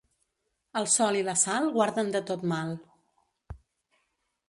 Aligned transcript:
El 0.81 0.87
sol 0.93 1.19
i 1.19 1.21
la 1.27 1.35
sal 1.43 1.69
guarden 1.77 2.11
de 2.17 2.25
tot 2.33 2.49
mal. 2.57 2.75